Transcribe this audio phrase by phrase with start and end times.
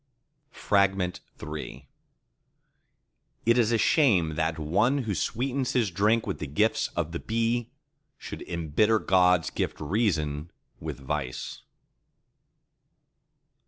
[0.73, 1.87] III
[3.45, 7.19] It is a shame that one who sweetens his drink with the gifts of the
[7.19, 7.69] bee,
[8.17, 11.61] should embitter God's gift Reason with vice.